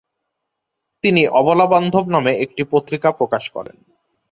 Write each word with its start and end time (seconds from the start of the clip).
তিনি 1.03 1.21
অবলাবান্ধব 1.31 2.05
নামে 2.09 2.31
একটি 2.35 2.61
পত্রিকা 2.71 3.09
প্রকাশ 3.11 3.43
করেন। 3.49 3.77